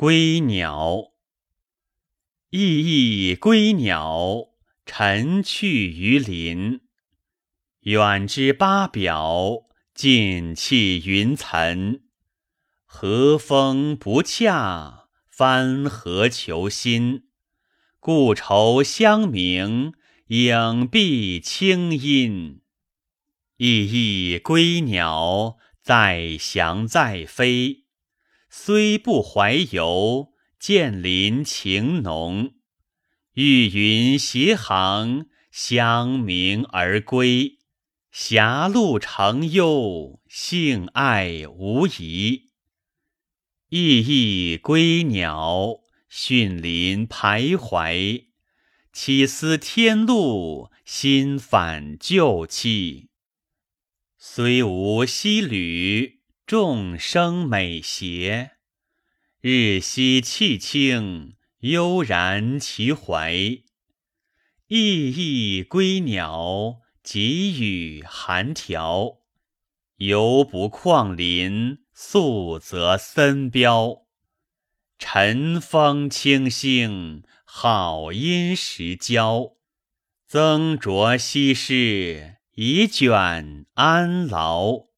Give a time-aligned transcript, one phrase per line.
[0.00, 1.12] 归鸟，
[2.48, 4.46] 翼翼归鸟，
[4.86, 6.80] 晨去于林。
[7.80, 12.00] 远之八表，近气云层。
[12.86, 17.24] 和风不洽，翻何求新？
[17.98, 19.92] 故愁相鸣，
[20.28, 22.62] 影蔽清音。
[23.58, 27.79] 翼翼归鸟，在翔在飞。
[28.52, 32.54] 虽不怀游，见林情浓。
[33.34, 37.58] 欲云斜航，相鸣而归。
[38.10, 42.50] 狭路成幽，性爱无疑。
[43.68, 45.76] 翼翼归鸟，
[46.08, 48.24] 逊林徘徊。
[48.92, 53.10] 岂思天路，心返旧期。
[54.18, 56.19] 虽无羁旅，
[56.50, 58.56] 众生美谐。
[59.40, 63.32] 日夕气清，悠然其怀。
[63.32, 63.62] 翼
[64.66, 66.80] 翼归鸟。
[67.04, 69.18] 给予寒条，
[69.98, 74.02] 犹不旷林，素则森标。
[74.98, 79.52] 晨风清兴，好音时交。
[80.26, 84.89] 增酌西施，以卷安劳。